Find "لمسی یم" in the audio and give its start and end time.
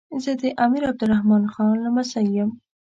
1.85-2.49